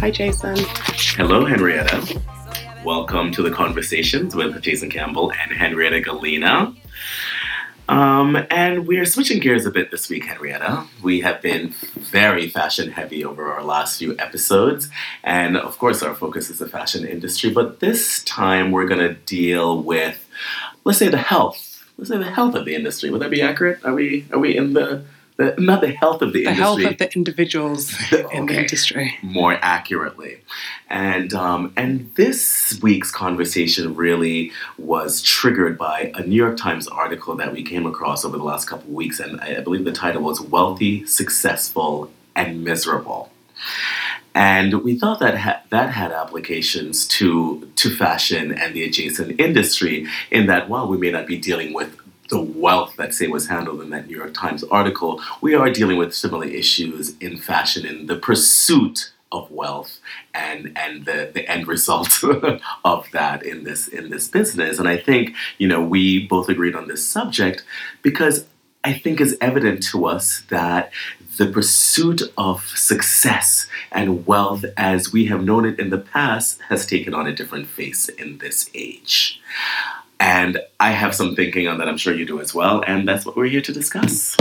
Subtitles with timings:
[0.00, 0.56] Hi, Jason.
[1.16, 2.20] Hello, Henrietta.
[2.84, 6.74] Welcome to the conversations with Jason Campbell and Henrietta Galena.
[7.88, 10.86] Um, and we're switching gears a bit this week, Henrietta.
[11.02, 14.88] We have been very fashion heavy over our last few episodes,
[15.24, 17.50] and of course, our focus is the fashion industry.
[17.50, 20.28] But this time, we're going to deal with,
[20.84, 21.71] let's say, the health.
[21.98, 23.10] Let's say the health of the industry.
[23.10, 23.84] Would that be accurate?
[23.84, 25.04] Are we are we in the,
[25.36, 26.84] the not the health of the, The industry?
[26.84, 27.94] health of the individuals
[28.32, 29.16] in the industry.
[29.22, 30.38] more accurately.
[30.90, 37.34] And um, and this week's conversation really was triggered by a New York Times article
[37.36, 40.22] that we came across over the last couple of weeks, and I believe the title
[40.22, 43.31] was "Wealthy, Successful, and Miserable."
[44.34, 50.06] And we thought that ha- that had applications to to fashion and the adjacent industry.
[50.30, 51.96] In that, while we may not be dealing with
[52.28, 55.98] the wealth that say was handled in that New York Times article, we are dealing
[55.98, 59.98] with similar issues in fashion in the pursuit of wealth
[60.34, 62.22] and and the, the end result
[62.84, 64.78] of that in this in this business.
[64.78, 67.64] And I think, you know, we both agreed on this subject
[68.02, 68.46] because
[68.84, 70.92] I think is evident to us that
[71.36, 76.84] the pursuit of success and wealth as we have known it in the past has
[76.84, 79.40] taken on a different face in this age.
[80.20, 83.24] And I have some thinking on that, I'm sure you do as well, and that's
[83.24, 84.36] what we're here to discuss.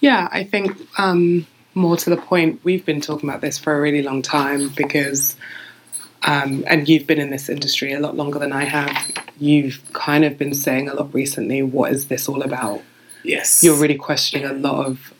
[0.00, 3.80] Yeah, I think um, more to the point, we've been talking about this for a
[3.80, 5.36] really long time because,
[6.22, 9.10] um, and you've been in this industry a lot longer than I have.
[9.38, 12.82] You've kind of been saying a lot recently, what is this all about?
[13.26, 13.62] Yes.
[13.62, 15.12] You're really questioning a lot of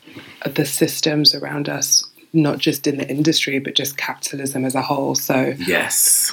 [0.55, 5.15] the systems around us, not just in the industry, but just capitalism as a whole.
[5.15, 6.31] So, Yes.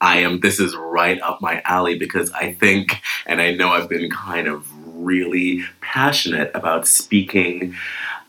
[0.00, 0.40] I am.
[0.40, 4.48] This is right up my alley because I think, and I know I've been kind
[4.48, 7.74] of really passionate about speaking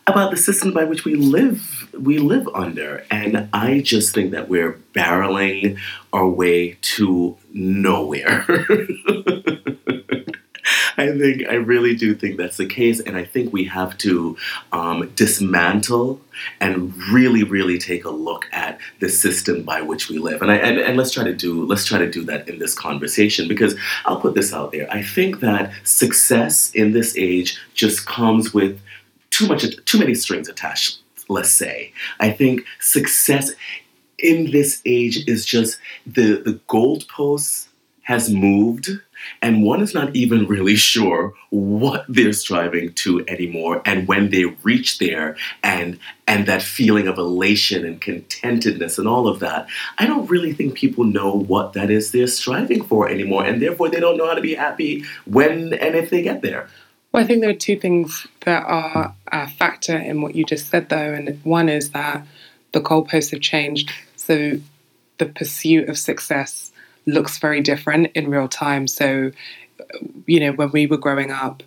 [0.06, 4.48] about the system by which we live we live under and i just think that
[4.48, 5.78] we're barreling
[6.12, 8.44] our way to nowhere
[10.98, 14.36] I think I really do think that's the case, and I think we have to
[14.72, 16.20] um, dismantle
[16.60, 20.42] and really, really take a look at the system by which we live.
[20.42, 22.74] And, I, and and let's try to do let's try to do that in this
[22.74, 23.74] conversation because
[24.04, 24.90] I'll put this out there.
[24.90, 28.80] I think that success in this age just comes with
[29.30, 30.98] too much too many strings attached.
[31.28, 33.52] Let's say I think success
[34.18, 37.68] in this age is just the the goalposts
[38.02, 38.90] has moved
[39.42, 44.44] and one is not even really sure what they're striving to anymore and when they
[44.62, 49.66] reach there and and that feeling of elation and contentedness and all of that
[49.98, 53.88] i don't really think people know what that is they're striving for anymore and therefore
[53.88, 56.68] they don't know how to be happy when and if they get there
[57.12, 60.66] Well, I think there are two things that are a factor in what you just
[60.66, 61.14] said, though.
[61.14, 62.26] And one is that
[62.72, 63.92] the goalposts have changed.
[64.16, 64.58] So
[65.18, 66.72] the pursuit of success
[67.06, 68.86] looks very different in real time.
[68.86, 69.30] So,
[70.26, 71.62] you know, when we were growing up,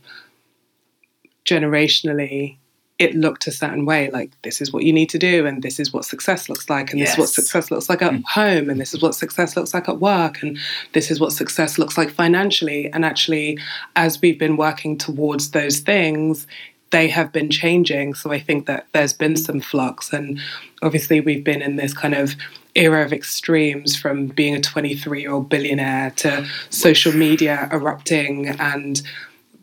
[1.45, 2.57] generationally,
[2.99, 5.79] it looked a certain way like this is what you need to do and this
[5.79, 8.23] is what success looks like and this is what success looks like at mm.
[8.25, 10.57] home and this is what success looks like at work and
[10.93, 12.91] this is what success looks like financially.
[12.91, 13.59] And actually
[13.95, 16.47] as we've been working towards those things
[16.89, 18.15] they have been changing.
[18.15, 20.39] So i think that there's been some flux and
[20.81, 22.35] obviously we've been in this kind of
[22.77, 29.01] era of extremes from being a 23 year old billionaire to social media erupting and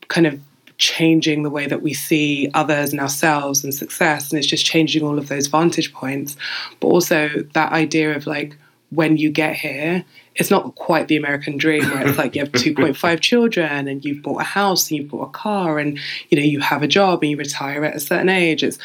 [0.08, 0.40] kind of
[0.76, 5.04] changing the way that we see others and ourselves and success and it's just changing
[5.04, 6.36] all of those vantage points.
[6.80, 8.56] But also that idea of like
[8.90, 10.04] when you get here
[10.36, 14.22] it's not quite the american dream where it's like you have 2.5 children and you've
[14.22, 15.98] bought a house and you've bought a car and
[16.28, 18.62] you know you have a job and you retire at a certain age.
[18.62, 18.78] It's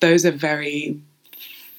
[0.00, 1.00] those are very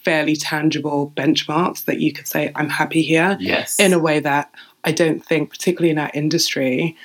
[0.08, 3.78] fairly tangible benchmarks that you could say i'm happy here yes.
[3.80, 4.50] in a way that
[4.88, 6.96] I don't think, particularly in our industry,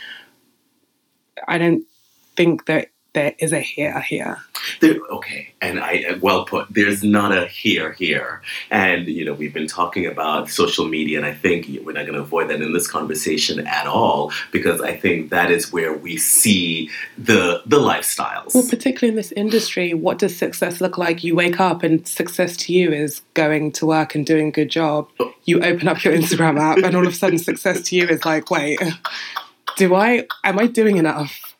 [1.49, 1.85] I don't
[2.37, 4.39] think that there is a here here.
[4.81, 6.69] There, okay, and I uh, well put.
[6.71, 11.27] There's not a here here, and you know we've been talking about social media, and
[11.27, 14.97] I think we're not going to avoid that in this conversation at all because I
[14.97, 18.55] think that is where we see the the lifestyles.
[18.55, 21.23] Well, particularly in this industry, what does success look like?
[21.23, 24.71] You wake up and success to you is going to work and doing a good
[24.71, 25.09] job.
[25.21, 25.35] Oh.
[25.45, 28.25] You open up your Instagram app, and all of a sudden, success to you is
[28.25, 28.81] like, wait,
[29.77, 30.27] do I?
[30.45, 31.57] Am I doing enough?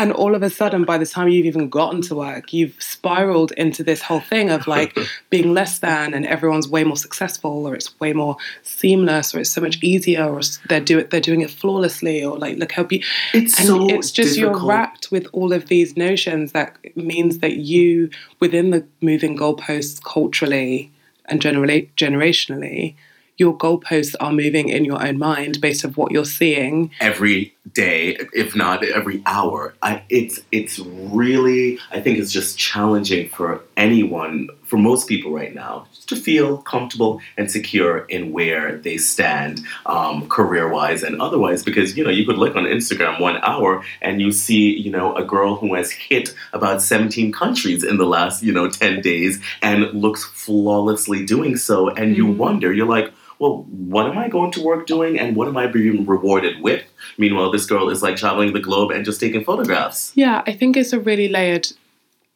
[0.00, 3.50] And all of a sudden, by the time you've even gotten to work, you've spiraled
[3.52, 4.96] into this whole thing of like
[5.30, 9.50] being less than, and everyone's way more successful, or it's way more seamless, or it's
[9.50, 12.84] so much easier, or they're do it, they're doing it flawlessly, or like look how
[12.84, 13.02] be.
[13.34, 14.60] It's and so it's just difficult.
[14.60, 20.00] you're wrapped with all of these notions that means that you, within the moving goalposts
[20.04, 20.92] culturally
[21.24, 22.94] and generally generationally,
[23.38, 28.16] your goalposts are moving in your own mind based on what you're seeing every day,
[28.32, 29.74] if not every hour.
[29.82, 35.54] I, it's it's really I think it's just challenging for anyone, for most people right
[35.54, 41.62] now, to feel comfortable and secure in where they stand, um, career wise and otherwise.
[41.62, 45.14] Because you know you could look on Instagram one hour and you see you know
[45.16, 49.40] a girl who has hit about 17 countries in the last you know 10 days
[49.62, 52.36] and looks flawlessly doing so, and you Mhm.
[52.36, 55.66] wonder, you're like well, what am I going to work doing and what am I
[55.66, 56.84] being rewarded with?
[57.18, 60.12] Meanwhile, this girl is like traveling the globe and just taking photographs.
[60.14, 61.68] Yeah, I think it's a really layered.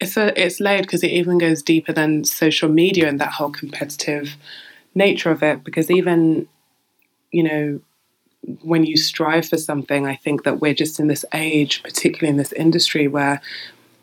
[0.00, 3.50] It's a it's layered because it even goes deeper than social media and that whole
[3.50, 4.37] competitive
[4.94, 5.64] nature of it.
[5.64, 6.49] Because even,
[7.31, 7.81] you know,
[8.62, 12.37] when you strive for something, I think that we're just in this age, particularly in
[12.37, 13.40] this industry, where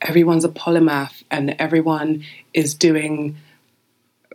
[0.01, 2.23] everyone's a polymath and everyone
[2.53, 3.37] is doing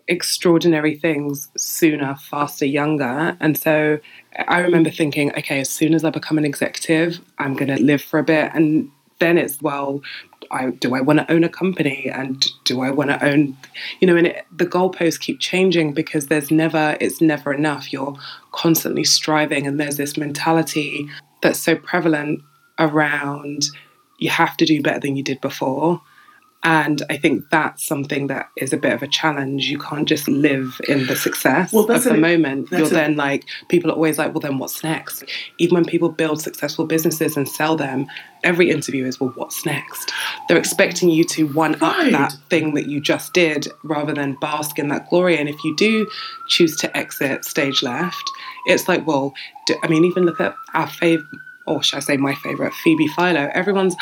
[0.09, 3.37] extraordinary things sooner, faster, younger.
[3.41, 3.99] And so
[4.49, 8.03] I remember thinking, okay, as soon as I become an executive, I'm going to live
[8.03, 8.51] for a bit.
[8.55, 10.03] And then it's, well,
[10.51, 13.57] I, do I want to own a company and do I want to own,
[14.01, 17.93] you know, and it, the goalposts keep changing because there's never, it's never enough.
[17.93, 18.17] You're
[18.53, 21.09] constantly striving, and there's this mentality
[21.41, 22.43] that's so prevalent
[22.79, 23.67] around
[24.19, 26.01] you have to do better than you did before.
[26.67, 29.67] And I think that's something that is a bit of a challenge.
[29.67, 32.71] You can't just live in the success Well, that's of the moment.
[32.71, 35.25] that's You're then like, people are always like, well, then what's next?
[35.59, 38.07] Even when people build successful businesses and sell them,
[38.45, 40.11] every interview is, well, what's next?
[40.49, 42.13] They're expecting you to one up Right.
[42.13, 45.37] that thing that you just did rather than bask in that glory.
[45.37, 46.09] And if you do
[46.49, 48.31] choose to exit stage left,
[48.67, 49.35] it's like, well,
[49.67, 51.27] do, I mean, even look at our favorite,
[51.67, 53.51] or should I say my favorite, Phoebe Philo.
[53.55, 53.97] Everyone's,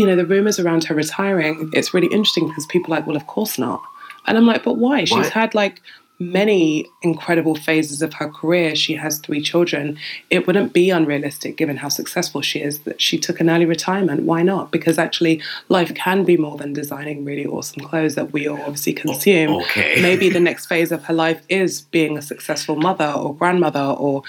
[0.00, 3.16] you know, the rumors around her retiring, it's really interesting because people are like, well,
[3.16, 3.82] of course not.
[4.26, 5.04] And I'm like, but why?
[5.04, 5.82] She's had like
[6.18, 8.74] many incredible phases of her career.
[8.74, 9.98] She has three children.
[10.30, 14.22] It wouldn't be unrealistic, given how successful she is, that she took an early retirement.
[14.22, 14.70] Why not?
[14.70, 18.94] Because actually, life can be more than designing really awesome clothes that we all obviously
[18.94, 19.52] consume.
[19.56, 20.00] okay.
[20.00, 24.22] Maybe the next phase of her life is being a successful mother or grandmother or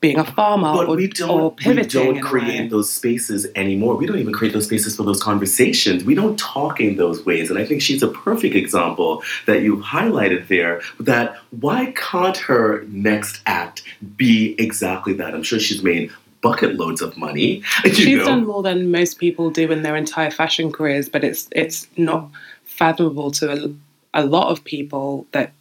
[0.00, 2.14] being a farmer But or, we don't, we pivoting.
[2.14, 3.96] don't create those spaces anymore.
[3.96, 6.04] We don't even create those spaces for those conversations.
[6.04, 7.50] We don't talk in those ways.
[7.50, 12.84] And I think she's a perfect example that you highlighted there that why can't her
[12.88, 13.82] next act
[14.16, 15.34] be exactly that?
[15.34, 17.62] I'm sure she's made bucket loads of money.
[17.84, 18.24] You She's know?
[18.26, 22.30] done more than most people do in their entire fashion careers, but it's it's not
[22.64, 23.50] fathomable to
[24.14, 25.52] a, a lot of people that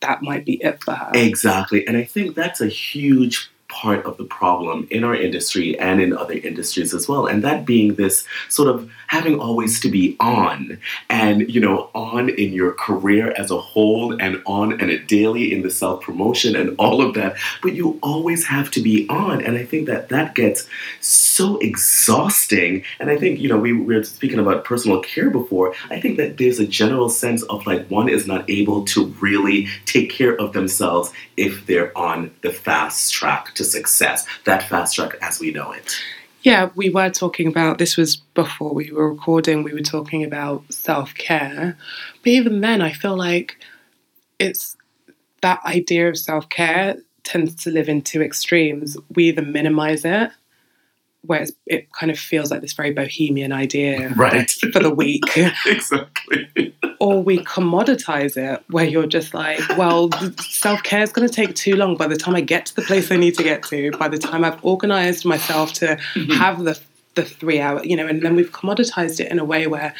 [0.00, 1.10] that might be it for her.
[1.14, 1.86] Exactly.
[1.86, 6.16] And I think that's a huge part of the problem in our industry and in
[6.16, 7.26] other industries as well.
[7.26, 10.78] And that being this sort of having always to be on
[11.10, 15.52] and, you know, on in your career as a whole and on and a daily
[15.52, 17.36] in the self promotion and all of that.
[17.62, 19.42] But you always have to be on.
[19.42, 20.66] And I think that that gets
[21.00, 22.84] so exhausting.
[23.00, 25.74] And I think, you know, we, we were speaking about personal care before.
[25.90, 29.68] I think that there's a general sense of like one is not able to really
[29.84, 35.16] take care of themselves if they're on the fast track to success, that fast track
[35.20, 35.96] as we know it.
[36.42, 40.72] Yeah, we were talking about this was before we were recording, we were talking about
[40.72, 41.76] self care.
[42.22, 43.56] But even then, I feel like
[44.38, 44.76] it's
[45.42, 48.96] that idea of self care tends to live in two extremes.
[49.14, 50.30] We either minimize it,
[51.22, 54.50] where it's, it kind of feels like this very bohemian idea Right.
[54.72, 55.24] for the week,
[55.66, 56.74] exactly.
[57.00, 60.10] or we commoditize it, where you're just like, well,
[60.40, 61.96] self care is going to take too long.
[61.96, 64.18] By the time I get to the place I need to get to, by the
[64.18, 66.32] time I've organized myself to mm-hmm.
[66.32, 66.78] have the
[67.14, 69.92] the three hour, you know, and then we've commoditized it in a way where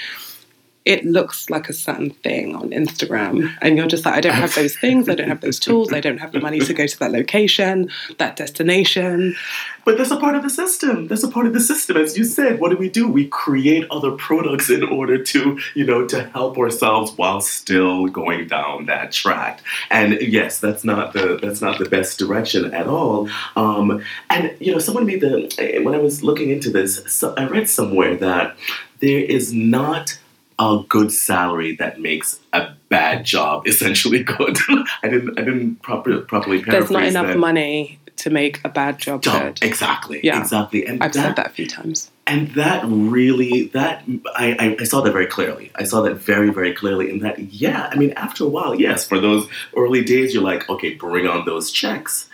[0.88, 4.54] it looks like a certain thing on Instagram, and you're just like, I don't have
[4.54, 6.98] those things, I don't have those tools, I don't have the money to go to
[7.00, 9.36] that location, that destination.
[9.84, 11.06] But that's a part of the system.
[11.06, 11.98] That's a part of the system.
[11.98, 13.06] As you said, what do we do?
[13.06, 18.48] We create other products in order to, you know, to help ourselves while still going
[18.48, 19.60] down that track.
[19.90, 23.28] And yes, that's not the that's not the best direction at all.
[23.56, 27.46] Um, and you know, someone made the when I was looking into this, so I
[27.46, 28.56] read somewhere that
[29.00, 30.18] there is not
[30.58, 34.56] a good salary that makes a bad job essentially good.
[35.02, 37.38] I didn't I didn't proper, properly paraphrase There's not enough that.
[37.38, 39.54] money to make a bad job Job.
[39.54, 39.62] good.
[39.62, 40.20] Exactly.
[40.24, 40.40] Yeah.
[40.40, 40.84] Exactly.
[40.86, 42.10] And I've said that a few times.
[42.26, 44.02] and that really that
[44.34, 47.38] I, I, I saw that very clearly i saw that very very clearly in that
[47.38, 51.26] yeah i mean after a while yes for those early days you're like okay bring
[51.26, 52.28] on those checks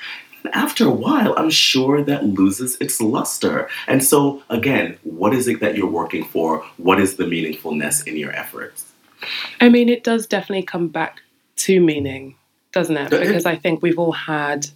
[0.52, 3.68] after a while i'm sure that loses its luster.
[3.86, 6.64] And so again what is it that you're working for?
[6.76, 8.92] What is the meaningfulness in your efforts?
[9.60, 11.22] I mean, it does definitely come back
[11.56, 12.34] to meaning,
[12.72, 13.12] doesn't it?
[13.12, 14.66] It- Because I think we've all had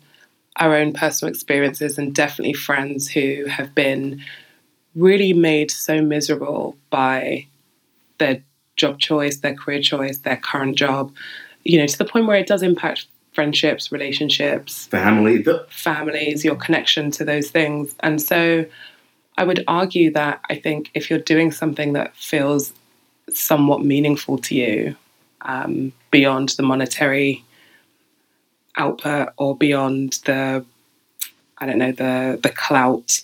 [0.56, 4.22] our own personal experiences and definitely friends who have been
[4.94, 7.46] really made so miserable by
[8.18, 8.42] their
[8.76, 11.12] job choice, their career choice, their current job,
[11.64, 13.06] you know, to the point where it does impact
[13.38, 17.94] friendships, relationships, family the, families, your connection to those things.
[18.00, 18.66] And so
[19.36, 22.72] I would argue that I think if you're doing something that feels
[23.32, 24.96] somewhat meaningful to you
[25.42, 27.44] um, beyond the monetary
[28.76, 30.64] output or beyond the,
[31.58, 33.20] I don't know, the, the clout.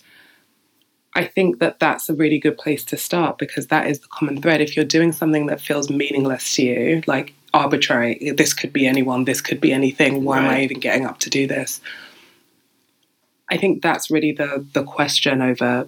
[1.13, 4.41] I think that that's a really good place to start because that is the common
[4.41, 4.61] thread.
[4.61, 9.25] If you're doing something that feels meaningless to you, like arbitrary, this could be anyone,
[9.25, 11.81] this could be anything, why am I even getting up to do this?
[13.49, 15.87] I think that's really the the question over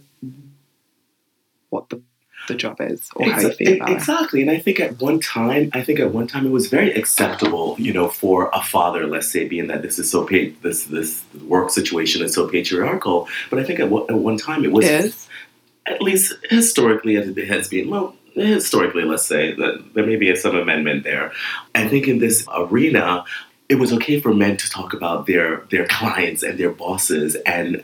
[1.70, 2.02] what the,
[2.48, 3.94] the job is or how you feel about it.
[3.98, 6.92] exactly and i think at one time i think at one time it was very
[6.94, 10.24] acceptable you know for a father let's say being that this is so
[10.62, 14.64] this this work situation is so patriarchal but i think at one, at one time
[14.64, 15.28] it was It is.
[15.88, 18.16] at least historically as it has been well
[18.46, 21.32] historically let's say that there may be some amendment there.
[21.76, 23.26] I think in this arena
[23.70, 27.84] it was okay for men to talk about their their clients and their bosses and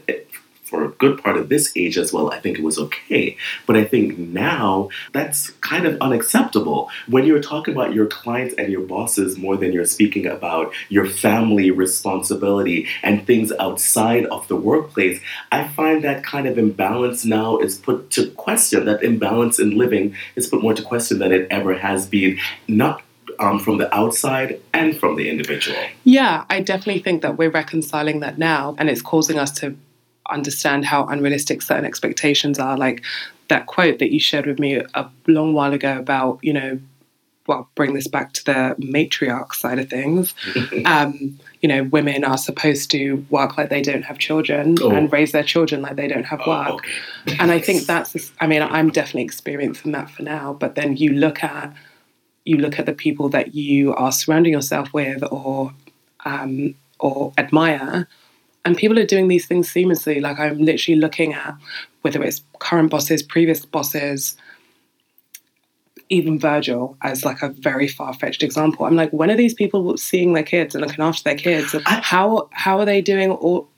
[0.73, 3.37] for a good part of this age as well i think it was okay
[3.67, 8.71] but i think now that's kind of unacceptable when you're talking about your clients and
[8.71, 14.55] your bosses more than you're speaking about your family responsibility and things outside of the
[14.55, 15.19] workplace
[15.51, 18.85] I find that kind of imbalance now is put to question.
[18.85, 23.03] That imbalance in living is put more to question than it ever has been, not
[23.39, 25.77] um, from the outside and from the individual.
[26.03, 29.75] Yeah, I definitely think that we're reconciling that now, and it's causing us to
[30.29, 32.77] understand how unrealistic certain expectations are.
[32.77, 33.03] Like
[33.49, 36.79] that quote that you shared with me a long while ago about, you know,
[37.45, 40.33] well, bring this back to the matriarch side of things.
[40.85, 44.91] um, you know, women are supposed to work like they don't have children Oh.
[44.91, 46.69] and raise their children like they don't have work.
[46.69, 46.79] Oh,
[47.27, 47.37] okay.
[47.39, 51.11] and I think that's I mean I'm definitely experiencing that for now but then you
[51.11, 51.73] look at
[52.45, 55.73] you look at the people that you are surrounding yourself with or
[56.25, 58.07] um, or admire
[58.65, 61.55] and people are doing these things seamlessly like I'm literally looking at
[62.01, 64.35] whether it's current bosses previous bosses
[66.09, 70.33] even Virgil as like a very far-fetched example I'm like when are these people seeing
[70.33, 73.69] their kids and looking after their kids how how are they doing all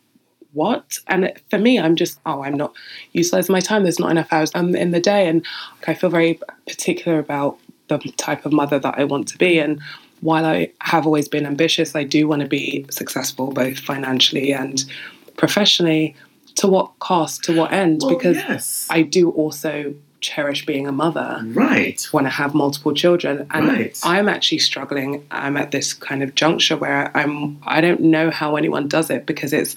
[0.55, 0.99] what?
[1.07, 2.73] And for me, I'm just, oh, I'm not
[3.11, 3.83] utilizing my time.
[3.83, 5.27] There's not enough hours um, in the day.
[5.27, 5.45] And
[5.85, 9.59] I feel very particular about the type of mother that I want to be.
[9.59, 9.81] And
[10.21, 14.83] while I have always been ambitious, I do want to be successful, both financially and
[15.37, 16.15] professionally.
[16.55, 17.43] To what cost?
[17.45, 18.01] To what end?
[18.01, 18.87] Well, because yes.
[18.89, 22.07] I do also cherish being a mother right.
[22.11, 23.99] want to have multiple children and Right.
[24.03, 28.55] i'm actually struggling i'm at this kind of juncture where i'm i don't know how
[28.55, 29.75] anyone does it because it's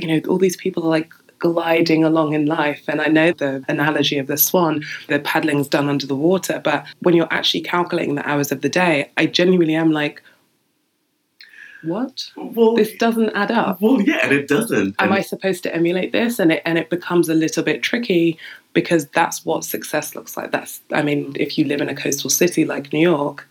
[0.00, 3.64] you know all these people are like gliding along in life and i know the
[3.68, 8.14] analogy of the swan the paddling's done under the water but when you're actually calculating
[8.14, 10.22] the hours of the day i genuinely am like
[11.82, 14.96] what Well, this doesn't add up well, yeah, and it doesn't.
[14.98, 16.38] am And- I supposed to emulate this?
[16.38, 18.38] And it and it becomes a little bit tricky
[18.74, 20.50] because that's what success looks like.
[20.52, 23.48] That's I mean, if you live in a coastal city like New York,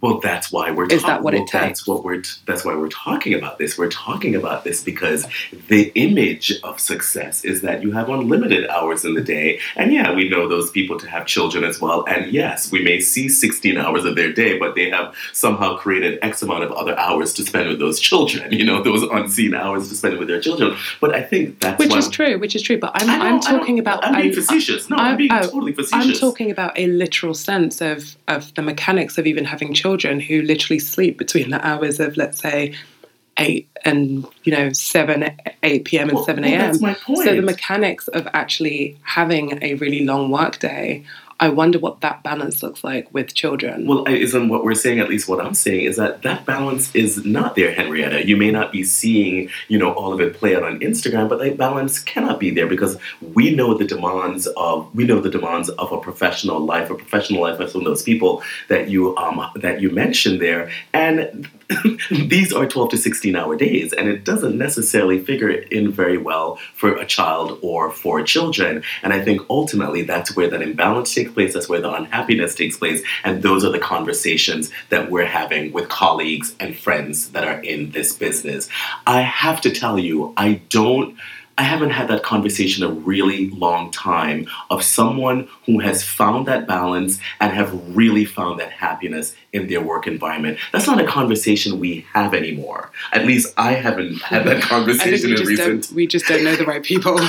[0.00, 0.86] Well, that's why we're.
[0.86, 2.22] Is talk- that what it well, That's what we're.
[2.46, 3.78] That's why we're talking about this.
[3.78, 5.26] We're talking about this because
[5.68, 10.12] the image of success is that you have unlimited hours in the day, and yeah,
[10.14, 12.04] we know those people to have children as well.
[12.06, 16.18] And yes, we may see 16 hours of their day, but they have somehow created
[16.22, 18.52] X amount of other hours to spend with those children.
[18.52, 20.76] You know, those unseen hours to spend with their children.
[21.00, 22.78] But I think that's which is true, which is true.
[22.78, 24.90] But I'm know, I'm talking about I'm being I'm- facetious.
[24.90, 26.16] No, I'm, I'm- being oh, totally facetious.
[26.16, 29.85] I'm talking about a literal sense of of the mechanics of even having children
[30.20, 32.74] who literally sleep between the hours of let's say
[33.38, 35.30] eight and you know seven
[35.62, 36.08] eight p.m.
[36.08, 36.78] and Well, seven a.m.
[36.78, 36.98] point.
[36.98, 41.04] So the mechanics of actually having a really long work day
[41.38, 43.86] I wonder what that balance looks like with children.
[43.86, 47.26] Well, isn't what we're saying, at least what I'm saying, is that that balance is
[47.26, 48.26] not there, Henrietta.
[48.26, 51.38] You may not be seeing, you know, all of it play out on Instagram, but
[51.40, 52.96] that balance cannot be there because
[53.34, 57.42] we know the demands of we know the demands of a professional life, a professional
[57.42, 61.48] life of some of those people that you um that you mentioned there, and
[62.10, 66.56] these are 12 to 16 hour days, and it doesn't necessarily figure in very well
[66.74, 68.82] for a child or for children.
[69.02, 72.76] And I think ultimately that's where that imbalance takes place, that's where the unhappiness takes
[72.76, 77.60] place, and those are the conversations that we're having with colleagues and friends that are
[77.60, 78.68] in this business.
[79.06, 81.16] I have to tell you, I don't
[81.58, 86.66] I haven't had that conversation a really long time of someone who has found that
[86.66, 90.58] balance and have really found that happiness in their work environment.
[90.72, 92.90] That's not a conversation we have anymore.
[93.12, 95.90] At least I haven't had that conversation in recent.
[95.92, 97.18] we just don't know the right people.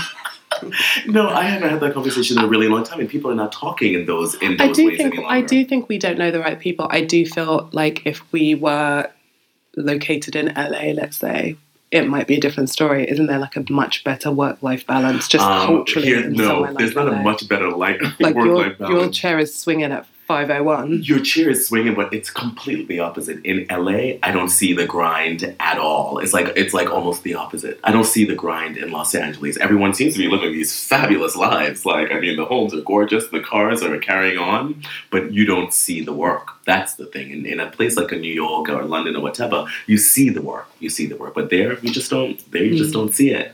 [1.07, 3.51] no, I haven't had that conversation in a really long time, and people are not
[3.51, 5.19] talking in those in those I do ways think.
[5.27, 6.87] I do think we don't know the right people.
[6.89, 9.09] I do feel like if we were
[9.75, 11.55] located in LA, let's say,
[11.91, 13.09] it might be a different story.
[13.09, 16.07] Isn't there like a much better work life balance just Um, culturally?
[16.07, 17.19] here- no, like there's not LA?
[17.19, 18.99] a much better like, like work your, life balance.
[19.01, 21.03] your chair is swinging at 501.
[21.03, 23.43] Your chair is swinging, but it's completely opposite.
[23.45, 26.19] In LA, I don't see the grind at all.
[26.19, 27.79] It's like it's like almost the opposite.
[27.85, 29.57] I don't see the grind in Los Angeles.
[29.57, 31.85] Everyone seems to be living these fabulous lives.
[31.85, 35.73] Like I mean, the homes are gorgeous, the cars are carrying on, but you don't
[35.73, 36.56] see the work.
[36.67, 37.31] That's the thing.
[37.31, 40.41] In, in a place like a New York or London or whatever, you see the
[40.41, 40.69] work.
[40.79, 42.37] You see the work, but there you just don't.
[42.51, 43.53] There you just don't see it.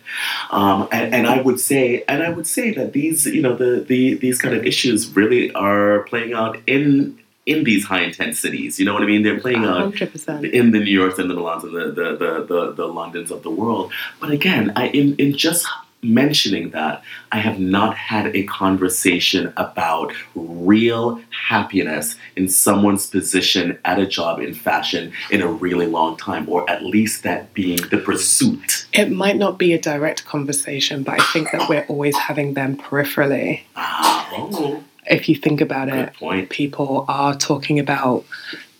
[0.49, 3.81] Um, and, and I would say, and I would say that these, you know, the,
[3.81, 8.79] the these kind of issues really are playing out in in these high intense cities.
[8.79, 9.21] You know what I mean?
[9.21, 10.51] They're playing out 100%.
[10.51, 13.43] in the New Yorks and the Milans and the the, the, the, the Londons of
[13.43, 13.91] the world.
[14.19, 15.67] But again, I in, in just
[16.03, 23.99] mentioning that, I have not had a conversation about real happiness in someone's position at
[23.99, 27.97] a job in fashion in a really long time, or at least that being the
[27.97, 28.85] pursuit.
[28.93, 32.77] It might not be a direct conversation, but I think that we're always having them
[32.77, 33.61] peripherally.
[33.75, 36.49] Ah, oh, If you think about good it, point.
[36.49, 38.25] people are talking about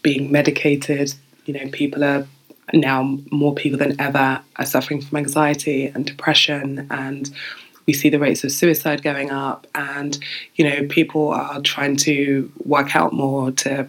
[0.01, 1.13] being medicated.
[1.45, 2.27] You know, people are
[2.71, 7.29] now more people than ever are suffering from anxiety and depression, and
[7.85, 9.67] we see the rates of suicide going up.
[9.75, 10.17] And
[10.55, 13.87] you know, people are trying to work out more to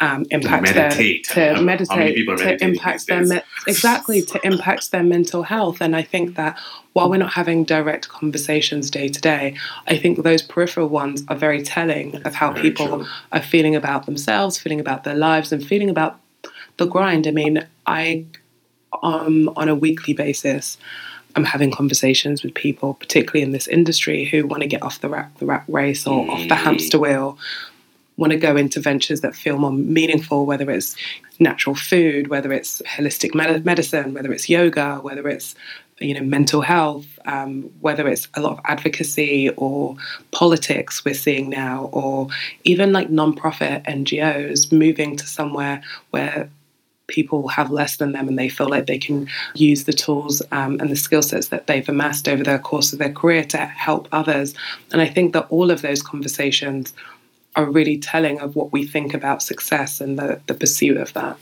[0.00, 1.28] um, impact meditate.
[1.34, 5.80] their to meditate to impact their me- exactly to impact their mental health.
[5.80, 6.58] And I think that
[6.94, 9.56] while we're not having direct conversations day to day,
[9.86, 13.06] I think those peripheral ones are very telling of how Very people true.
[13.32, 16.18] are feeling about themselves, feeling about their lives, and feeling about
[16.76, 17.26] the grind.
[17.26, 18.24] I mean, I
[19.02, 20.78] um, on a weekly basis.
[21.36, 25.08] I'm having conversations with people, particularly in this industry, who want to get off the
[25.08, 26.58] rat, the rat race or off the Mm.
[26.58, 27.36] hamster wheel,
[28.16, 30.94] want to go into ventures that feel more meaningful, whether it's
[31.40, 35.56] natural food, whether it's holistic med- medicine, whether it's yoga, whether it's
[35.98, 39.96] you know mental health, um, whether it's a lot of advocacy or
[40.30, 42.28] politics we're seeing now, or
[42.62, 46.48] even like non-profit NGOs moving to somewhere where
[47.06, 50.80] people have less than them and they feel like they can use the tools um,
[50.80, 54.08] and the skill sets that they've amassed over the course of their career to help
[54.12, 54.54] others.
[54.92, 56.92] And I think that all of those conversations
[57.56, 61.38] are really telling of what we think about success and the, the pursuit of that.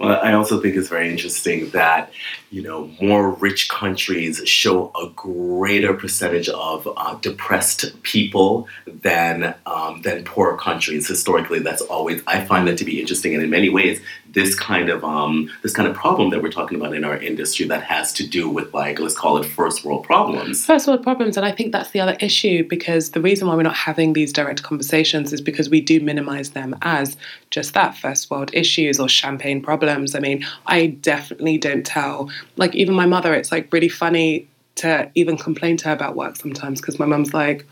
[0.00, 2.10] Well, I also think it's very interesting that
[2.50, 10.00] you know more rich countries show a greater percentage of uh, depressed people than um,
[10.00, 11.06] than poor countries.
[11.06, 14.00] Historically, that's always I find that to be interesting, and in many ways,
[14.32, 17.66] this kind of um, this kind of problem that we're talking about in our industry
[17.66, 20.64] that has to do with like let's call it first world problems.
[20.64, 23.64] First world problems, and I think that's the other issue because the reason why we're
[23.64, 27.18] not having these direct conversations is because we do minimize them as
[27.50, 29.89] just that first world issues or champagne problems.
[29.90, 35.10] I mean, I definitely don't tell, like, even my mother, it's like really funny to
[35.14, 37.66] even complain to her about work sometimes because my mum's like,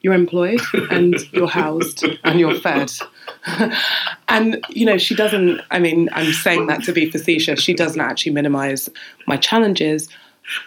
[0.00, 0.60] you're employed
[0.90, 2.92] and you're housed and you're fed.
[4.28, 7.60] and, you know, she doesn't, I mean, I'm saying that to be facetious.
[7.60, 8.88] She doesn't actually minimize
[9.26, 10.08] my challenges.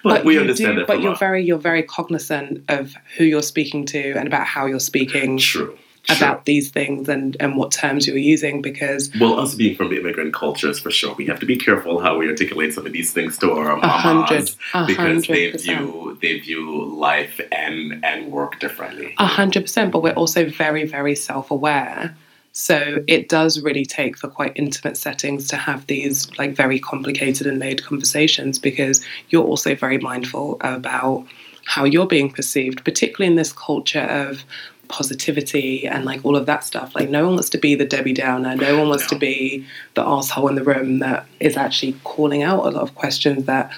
[0.03, 0.85] But, we you understand do.
[0.87, 4.79] But you're very you're very cognizant of who you're speaking to and about how you're
[4.79, 5.77] speaking true.
[6.09, 10.33] About these things and, and what terms you're using because Well, us being from immigrant
[10.33, 13.37] cultures, for sure, we have to be careful how we articulate some of these things
[13.39, 19.13] to our mamas a because hundred they view they view life and and work differently.
[19.17, 22.15] a hundred percent but we're also very very self-aware.
[22.53, 27.45] So it does really take for quite intimate settings to have these like very complicated
[27.45, 31.27] and layered conversations because you're also very mindful about
[31.73, 34.43] how you're being perceived particularly in this culture of
[34.87, 36.95] positivity and like all of that stuff.
[36.95, 38.55] Like no one wants to be the Debbie Downer.
[38.55, 39.09] No one wants No.
[39.09, 42.95] to be the asshole in the room that is actually calling out a lot of
[42.95, 43.69] questions that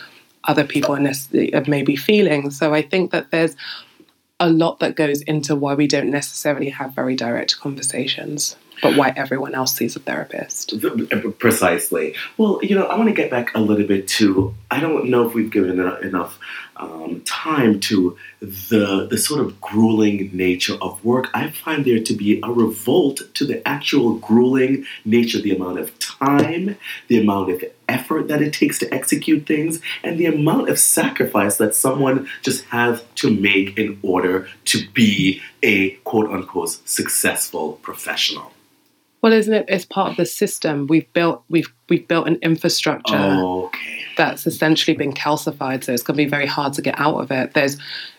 [0.43, 2.51] other people are, nec- are uh, maybe feeling.
[2.51, 3.55] So I think that there's
[4.39, 9.11] a lot that goes into why we don't necessarily have very direct conversations, but why
[9.17, 10.73] everyone else sees a therapist.
[11.39, 12.15] Precisely.
[12.37, 14.53] Well, you know, I want to get back a little bit to.
[14.71, 16.39] I don't know if we've given enough
[16.79, 21.29] um, time to the the sort of grueling nature of work.
[21.33, 25.97] I find there to be a revolt to the actual grueling nature, the amount of
[25.99, 30.79] time, the amount of effort that it takes to execute things, and the amount of
[30.79, 37.73] sacrifice that someone just has to make in order to be a quote unquote successful
[37.81, 38.53] professional.
[39.21, 39.65] Well, isn't it?
[39.67, 41.43] It's part of the system we've built.
[41.49, 43.17] We've we've built an infrastructure.
[43.17, 43.98] Okay.
[44.19, 47.31] That's essentially been calcified, so it's going to be very hard to get out of
[47.31, 47.53] it.
[47.53, 47.77] There's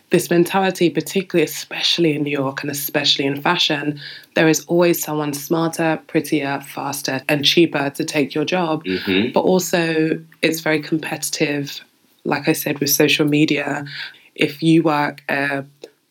[0.08, 4.00] this mentality, particularly, especially in New York and especially in fashion,
[4.34, 8.82] there is always someone smarter, prettier, faster, and cheaper to take your job.
[8.86, 11.80] hmm But also, it's very competitive.
[12.24, 13.84] Like I said, with social media,
[14.34, 15.64] if you work a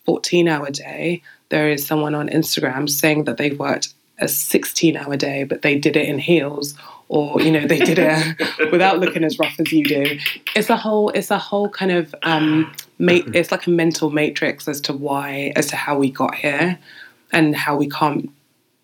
[0.06, 5.17] 14 hour day, there is someone on Instagram saying that they've worked a 16 hour
[5.17, 6.75] day, but they did it in heels.
[7.10, 10.19] Or you know they did it without looking as rough as you do.
[10.56, 14.80] It's a whole, it's a whole kind of, um, it's like a mental matrix as
[14.82, 16.78] to why, as to how we got here,
[17.32, 18.30] and how we can't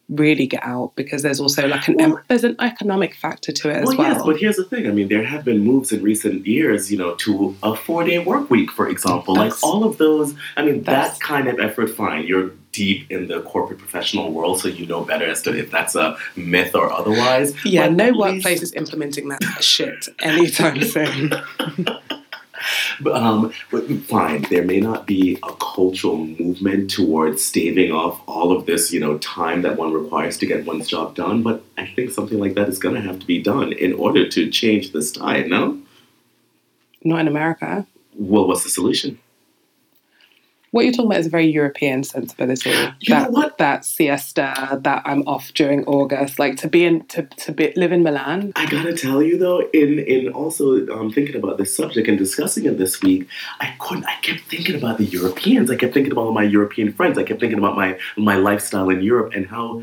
[0.10, 3.78] really get out because there's also like an Well- there's an economic factor to it
[3.78, 4.12] as Well, well.
[4.14, 4.88] yes, but here's the thing.
[4.88, 8.50] I mean, there have been moves in recent years, you know, to a four-day work
[8.52, 9.36] week, for example.
[9.36, 10.36] Like all of those.
[10.58, 11.90] I mean, that kind of effort.
[11.90, 15.72] Fine, you're deep in the corporate professional world, so you know better as to if
[15.72, 17.54] that's a myth or otherwise.
[17.64, 21.34] Yeah, But no at workplace least- is implementing that shit anytime soon.
[23.02, 28.56] But, um, but fine, there may not be a cultural movement towards staving off all
[28.56, 31.44] of this, you know, time that one requires to get one's job done.
[31.44, 34.28] But I think something like that is going to have to be done in order
[34.30, 35.48] to change this tide.
[35.48, 35.78] No.
[37.04, 37.86] Not in America.
[38.14, 39.20] Well, what's the solution?
[40.76, 42.70] What you're talking about is a very European sensibility.
[42.70, 43.60] You that, know what?
[43.60, 47.94] That siesta, that I'm off during August, like to be in to to be, live
[47.94, 48.52] in Milan.
[48.58, 52.66] I gotta tell you though, in in also um, thinking about this subject and discussing
[52.66, 53.26] it this week,
[53.62, 54.04] I couldn't.
[54.04, 55.72] I kept thinking about the Europeans.
[55.72, 57.18] I kept thinking about my European friends.
[57.18, 59.82] I kept thinking about my my lifestyle in Europe and how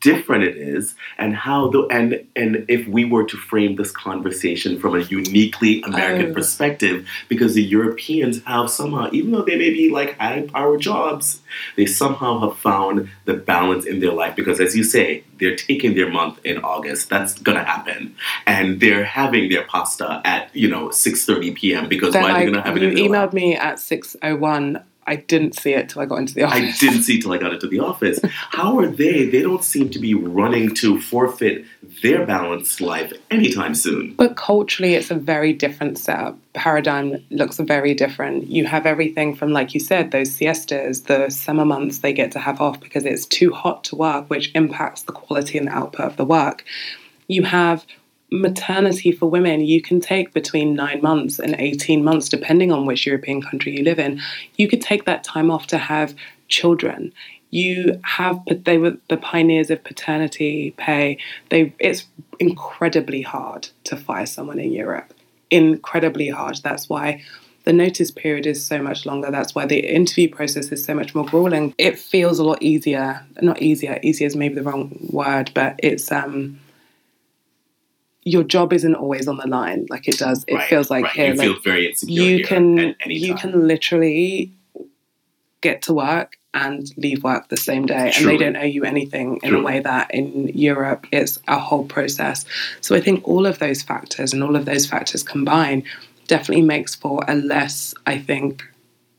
[0.00, 4.78] different it is, and how the and and if we were to frame this conversation
[4.78, 6.34] from a uniquely American Oh.
[6.34, 11.40] perspective, because the Europeans have somehow, even though they may be like high power jobs,
[11.76, 15.94] they somehow have found the balance in their life because as you say they're taking
[15.94, 18.14] their month in august that's gonna happen
[18.46, 22.46] and they're having their pasta at you know 6.30 p.m because Then why are they
[22.46, 23.32] gonna have it you in emailed lap?
[23.34, 24.82] me at six oh one.
[25.06, 26.58] I didn't see it till I got into the office.
[26.58, 28.18] I didn't see till I got into the office.
[28.24, 29.26] How are they?
[29.26, 31.64] They don't seem to be running to forfeit
[32.02, 34.14] their balanced life anytime soon.
[34.14, 36.38] But culturally, it's a very different setup.
[36.54, 38.48] Paradigm looks very different.
[38.48, 42.38] You have everything from, like you said, those siestas, the summer months they get to
[42.40, 46.06] have off because it's too hot to work, which impacts the quality and the output
[46.06, 46.64] of the work.
[47.28, 47.86] You have
[48.30, 49.60] maternity for women.
[49.60, 53.84] You can take between nine months and 18 months, depending on which European country you
[53.84, 54.20] live in.
[54.56, 56.14] You could take that time off to have
[56.48, 57.12] children.
[57.50, 61.18] You have, they were the pioneers of paternity pay.
[61.50, 62.04] They, it's
[62.40, 65.14] incredibly hard to fire someone in Europe.
[65.50, 66.58] Incredibly hard.
[66.64, 67.22] That's why
[67.64, 69.30] the notice period is so much longer.
[69.30, 71.74] That's why the interview process is so much more grueling.
[71.78, 73.24] It feels a lot easier.
[73.40, 73.98] Not easier.
[74.02, 76.60] Easier is maybe the wrong word, but it's um.
[78.34, 80.44] Your job isn't always on the line like it does.
[80.48, 81.12] It Right, feels like right.
[81.14, 82.22] here, you like feel very insecure.
[82.22, 84.50] you can you can literally
[85.60, 89.38] get to work and leave work the same day and they don't owe you anything
[89.42, 92.44] in a way that in Europe it's a whole process
[92.80, 95.82] so I think all of those factors and all of those factors combined
[96.28, 98.64] definitely makes for a less I think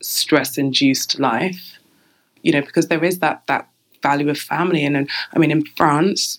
[0.00, 1.78] stress induced life
[2.42, 3.68] you know because there is that that
[4.02, 6.38] value of family and, and I mean in France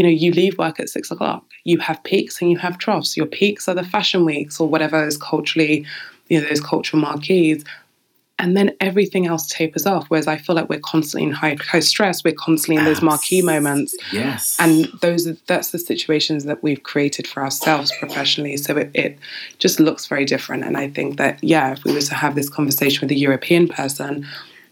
[0.00, 1.44] you know, you leave work at six o'clock.
[1.64, 3.18] You have peaks and you have troughs.
[3.18, 5.84] Your peaks are the fashion weeks or whatever is culturally,
[6.30, 7.66] you know, those cultural marquees.
[8.38, 10.06] And then everything else tapers off.
[10.08, 12.24] Whereas I feel like we're constantly in high, high stress.
[12.24, 13.94] We're constantly in those marquee moments.
[14.10, 14.56] Yes.
[14.58, 18.56] And those are, that's the situations that we've created for ourselves professionally.
[18.56, 19.18] So it, it
[19.58, 20.64] just looks very different.
[20.64, 23.68] And I think that, yeah, if we were to have this conversation with a European
[23.68, 24.26] person,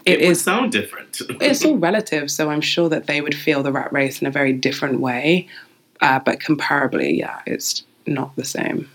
[0.08, 1.20] it, it would sound different.
[1.40, 4.30] it's all relative, so I'm sure that they would feel the rat race in a
[4.30, 5.48] very different way.
[6.00, 8.88] Uh, but comparably, yeah, it's not the same.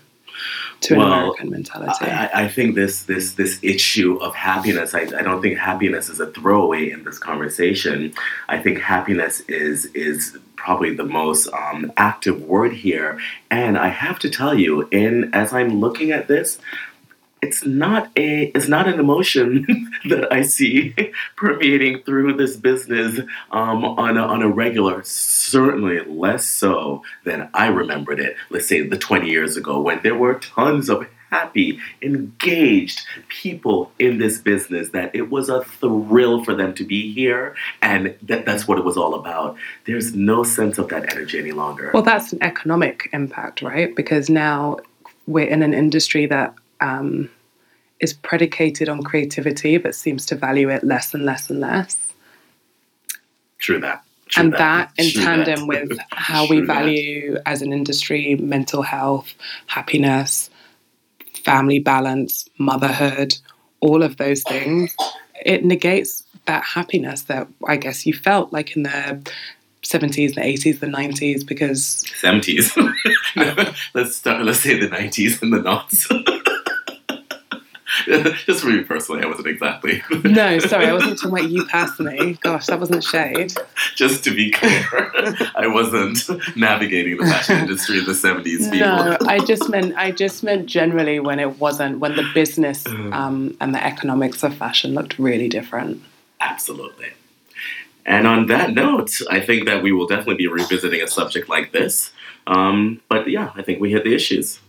[0.80, 2.04] to an American mentality.
[2.06, 4.94] I, I- I think this this this issue of happiness.
[4.94, 8.12] I, I don't think happiness is a throwaway in this conversation.
[8.48, 13.18] I think happiness is is probably the most um, active word here.
[13.50, 16.58] And I have to tell you, in as I'm looking at this,
[17.44, 20.94] it's not a it's not an emotion that I see
[21.36, 25.02] permeating through this business um, on a, on a regular.
[25.04, 28.36] Certainly less so than I remembered it.
[28.48, 34.18] Let's say the 20 years ago when there were tons of happy, engaged people in
[34.18, 38.68] this business that it was a thrill for them to be here and that that's
[38.68, 39.56] what it was all about.
[39.84, 41.90] There's no sense of that energy any longer.
[41.92, 43.94] Well, that's an economic impact, right?
[43.96, 44.78] Because now
[45.26, 47.30] we're in an industry that um,
[48.00, 51.96] is predicated on creativity, but seems to value it less and less and less.
[53.58, 54.02] True that.
[54.28, 55.68] True and that, in True tandem that.
[55.68, 56.74] with how we True that.
[56.74, 59.34] value as an industry mental health,
[59.66, 60.50] happiness,
[61.44, 63.34] family balance, motherhood,
[63.80, 64.94] all of those things,
[65.44, 69.22] it negates that happiness that I guess you felt like in the
[69.82, 73.76] 70s, the 80s, the 90s, because 70s.
[73.94, 74.42] let's start.
[74.44, 76.08] Let's say the 90s and the knots.
[78.06, 80.02] Just for me personally, I wasn't exactly.
[80.24, 82.38] no, sorry, I wasn't talking about you personally.
[82.40, 83.52] Gosh, that wasn't shade.
[83.94, 84.84] Just to be clear,
[85.54, 86.18] I wasn't
[86.56, 88.72] navigating the fashion industry in the 70s.
[88.72, 93.56] No, I just meant I just meant generally when it wasn't when the business um,
[93.60, 96.02] and the economics of fashion looked really different.
[96.40, 97.12] Absolutely.
[98.06, 101.72] And on that note, I think that we will definitely be revisiting a subject like
[101.72, 102.12] this.
[102.46, 104.60] Um, but yeah, I think we hit the issues.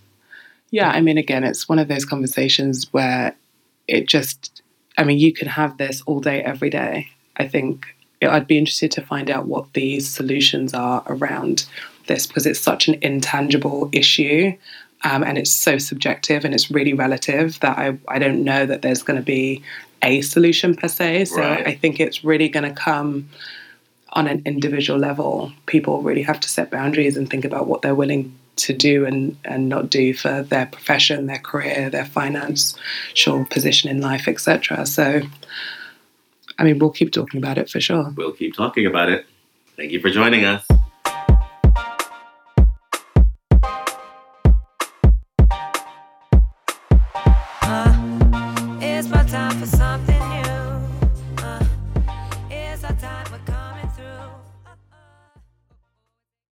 [0.76, 3.34] Yeah, I mean, again, it's one of those conversations where
[3.88, 4.62] it just,
[4.98, 7.08] I mean, you can have this all day, every day.
[7.38, 11.66] I think I'd be interested to find out what the solutions are around
[12.08, 14.56] this because it's such an intangible issue
[15.04, 18.82] um, and it's so subjective and it's really relative that I, I don't know that
[18.82, 19.64] there's going to be
[20.02, 21.26] a solution per se.
[21.26, 21.68] So Right.
[21.68, 23.30] I think it's really going to come
[24.14, 25.52] on an individual level.
[25.66, 29.38] People really have to set boundaries and think about what they're willing to do and,
[29.46, 34.86] and not do for their profession, their career, their financial position in life, etc.
[34.86, 35.22] So,
[36.58, 38.13] I mean, we'll keep talking about it for sure.
[38.15, 39.26] We'll keep talking about it.
[39.76, 40.65] Thank you for joining us.